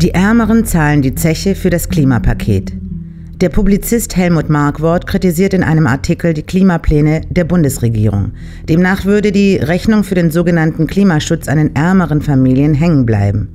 Die 0.00 0.14
Ärmeren 0.14 0.64
zahlen 0.64 1.02
die 1.02 1.16
Zeche 1.16 1.56
für 1.56 1.70
das 1.70 1.88
Klimapaket. 1.88 2.72
Der 3.40 3.48
Publizist 3.48 4.16
Helmut 4.16 4.48
Markwort 4.48 5.08
kritisiert 5.08 5.54
in 5.54 5.64
einem 5.64 5.88
Artikel 5.88 6.34
die 6.34 6.44
Klimapläne 6.44 7.22
der 7.30 7.42
Bundesregierung. 7.42 8.30
Demnach 8.68 9.06
würde 9.06 9.32
die 9.32 9.56
Rechnung 9.56 10.04
für 10.04 10.14
den 10.14 10.30
sogenannten 10.30 10.86
Klimaschutz 10.86 11.48
an 11.48 11.58
den 11.58 11.74
ärmeren 11.74 12.22
Familien 12.22 12.74
hängen 12.74 13.06
bleiben. 13.06 13.48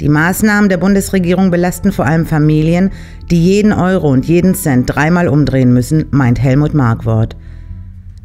Die 0.00 0.08
Maßnahmen 0.08 0.70
der 0.70 0.78
Bundesregierung 0.78 1.50
belasten 1.50 1.92
vor 1.92 2.06
allem 2.06 2.24
Familien, 2.24 2.90
die 3.30 3.44
jeden 3.44 3.74
Euro 3.74 4.08
und 4.08 4.24
jeden 4.24 4.54
Cent 4.54 4.88
dreimal 4.88 5.28
umdrehen 5.28 5.74
müssen, 5.74 6.06
meint 6.10 6.42
Helmut 6.42 6.72
Markwort. 6.72 7.36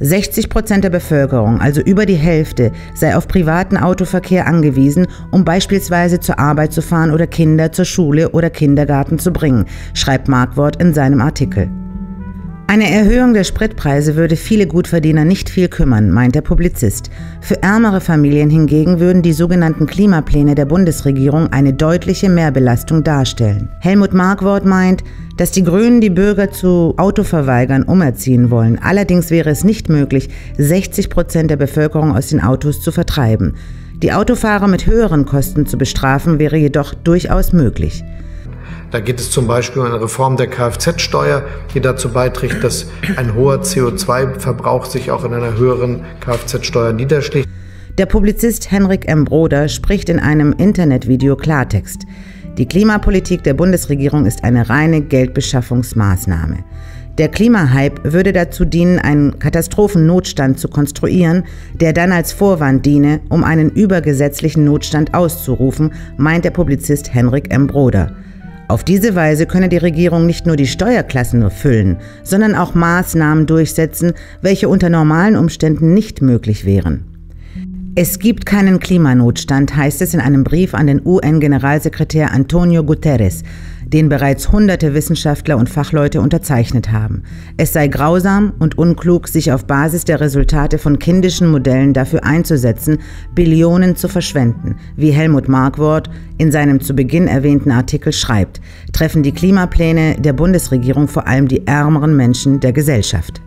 60 0.02 0.50
Prozent 0.50 0.84
der 0.84 0.90
Bevölkerung, 0.90 1.62
also 1.62 1.80
über 1.80 2.08
die 2.08 2.16
Hälfte, 2.16 2.72
sei 2.96 3.16
auf 3.16 3.28
privaten 3.28 3.78
Autoverkehr 3.78 4.48
angewiesen, 4.48 5.08
um 5.30 5.46
beispielsweise 5.46 6.20
zur 6.20 6.40
Arbeit 6.40 6.74
zu 6.74 6.82
fahren 6.82 7.12
oder 7.12 7.28
Kinder 7.28 7.72
zur 7.72 7.86
Schule 7.86 8.30
oder 8.32 8.50
Kindergarten 8.50 9.20
zu 9.20 9.32
bringen, 9.32 9.66
schreibt 9.94 10.28
Markwort 10.28 10.82
in 10.82 10.96
seinem 10.96 11.22
Artikel. 11.22 11.70
Eine 12.72 12.90
Erhöhung 12.90 13.34
der 13.34 13.44
Spritpreise 13.44 14.16
würde 14.16 14.38
viele 14.38 14.66
Gutverdiener 14.66 15.26
nicht 15.26 15.50
viel 15.50 15.68
kümmern, 15.68 16.10
meint 16.10 16.36
der 16.36 16.42
Publizist. 16.42 17.12
Für 17.42 17.62
ärmere 17.62 18.00
Familien 18.00 18.50
hingegen 18.50 19.02
würden 19.02 19.22
die 19.22 19.34
sogenannten 19.34 19.88
Klimapläne 19.88 20.56
der 20.56 20.64
Bundesregierung 20.64 21.52
eine 21.52 21.74
deutliche 21.74 22.30
Mehrbelastung 22.30 23.04
darstellen. 23.04 23.68
Helmut 23.82 24.14
Markwort 24.14 24.64
meint, 24.64 25.04
dass 25.36 25.52
die 25.52 25.66
Grünen 25.66 26.00
die 26.00 26.10
Bürger 26.10 26.50
zu 26.52 26.94
Autoverweigern 26.96 27.84
umerziehen 27.84 28.52
wollen. 28.52 28.80
Allerdings 28.82 29.32
wäre 29.32 29.50
es 29.50 29.66
nicht 29.66 29.90
möglich, 29.90 30.30
60 30.58 31.10
Prozent 31.10 31.52
der 31.52 31.58
Bevölkerung 31.58 32.16
aus 32.16 32.28
den 32.28 32.40
Autos 32.40 32.80
zu 32.80 32.94
vertreiben. 32.94 33.56
Die 34.02 34.14
Autofahrer 34.14 34.70
mit 34.70 34.88
höheren 34.88 35.26
Kosten 35.26 35.66
zu 35.66 35.78
bestrafen 35.78 36.40
wäre 36.40 36.56
jedoch 36.56 36.94
durchaus 36.94 37.52
möglich. 37.52 38.02
Da 38.92 39.00
geht 39.00 39.22
es 39.22 39.32
zum 39.32 39.48
Beispiel 39.48 39.82
um 39.82 39.88
eine 39.88 40.02
Reform 40.02 40.36
der 40.36 40.48
Kfz-Steuer, 40.48 41.46
die 41.74 41.80
dazu 41.80 42.10
beiträgt, 42.10 42.62
dass 42.62 42.88
ein 43.16 43.36
hoher 43.36 43.62
CO2-Verbrauch 43.62 44.84
sich 44.84 45.12
auch 45.12 45.24
in 45.24 45.34
einer 45.34 45.58
höheren 45.58 46.04
Kfz-Steuer 46.20 46.92
niederschlägt. 46.92 47.48
Der 47.98 48.06
Publizist 48.06 48.70
Henrik 48.70 49.08
M. 49.08 49.24
Broder 49.24 49.70
spricht 49.70 50.10
in 50.10 50.20
einem 50.20 50.54
Internetvideo 50.58 51.38
Klartext. 51.38 52.06
Die 52.58 52.66
Klimapolitik 52.66 53.44
der 53.44 53.54
Bundesregierung 53.54 54.26
ist 54.26 54.44
eine 54.44 54.70
reine 54.70 55.00
Geldbeschaffungsmaßnahme. 55.00 56.58
Der 57.18 57.30
Klimahype 57.30 58.12
würde 58.12 58.34
dazu 58.34 58.66
dienen, 58.66 59.00
einen 59.00 59.40
Katastrophennotstand 59.40 60.60
zu 60.60 60.68
konstruieren, 60.68 61.44
der 61.74 61.94
dann 61.94 62.12
als 62.12 62.34
Vorwand 62.34 62.86
diene, 62.86 63.22
um 63.30 63.46
einen 63.46 63.70
übergesetzlichen 63.70 64.66
Notstand 64.66 65.14
auszurufen, 65.14 65.94
meint 66.18 66.44
der 66.44 66.52
Publizist 66.52 67.14
Henrik 67.14 67.54
M. 67.54 67.68
Broder. 67.68 68.16
Auf 68.72 68.86
diese 68.86 69.16
Weise 69.16 69.48
könne 69.48 69.68
die 69.68 69.76
Regierung 69.76 70.26
nicht 70.26 70.46
nur 70.46 70.56
die 70.56 70.66
Steuerklassen 70.66 71.52
füllen, 71.52 71.98
sondern 72.24 72.56
auch 72.56 72.74
Maßnahmen 72.74 73.46
durchsetzen, 73.46 74.14
welche 74.42 74.70
unter 74.70 74.90
normalen 74.90 75.36
Umständen 75.36 75.94
nicht 75.94 76.22
möglich 76.22 76.64
wären. 76.64 77.11
Es 77.94 78.20
gibt 78.20 78.46
keinen 78.46 78.80
Klimanotstand, 78.80 79.76
heißt 79.76 80.02
es 80.02 80.14
in 80.14 80.22
einem 80.22 80.46
Brief 80.46 80.74
an 80.74 80.88
den 80.88 81.06
UN-Generalsekretär 81.06 82.32
Antonio 82.32 82.86
Guterres, 82.86 83.44
den 83.86 84.08
bereits 84.08 84.50
hunderte 84.50 84.94
Wissenschaftler 84.94 85.58
und 85.58 85.70
Fachleute 85.70 86.22
unterzeichnet 86.22 86.94
haben. 86.94 87.24
Es 87.58 87.74
sei 87.74 87.90
grausam 87.90 88.54
und 88.60 88.78
unklug, 88.78 89.28
sich 89.28 89.52
auf 89.52 89.66
Basis 89.66 90.06
der 90.06 90.22
Resultate 90.22 90.78
von 90.78 91.00
kindischen 91.00 91.52
Modellen 91.52 91.94
dafür 91.94 92.24
einzusetzen, 92.24 93.00
Billionen 93.36 93.98
zu 93.98 94.08
verschwenden. 94.08 94.78
Wie 94.96 95.12
Helmut 95.12 95.50
Markwort 95.50 96.10
in 96.38 96.50
seinem 96.50 96.80
zu 96.80 96.94
Beginn 96.94 97.28
erwähnten 97.28 97.72
Artikel 97.72 98.14
schreibt, 98.14 98.62
treffen 98.94 99.22
die 99.22 99.34
Klimapläne 99.34 100.16
der 100.18 100.32
Bundesregierung 100.32 101.10
vor 101.10 101.28
allem 101.28 101.50
die 101.50 101.68
ärmeren 101.68 102.16
Menschen 102.16 102.62
der 102.62 102.72
Gesellschaft. 102.72 103.41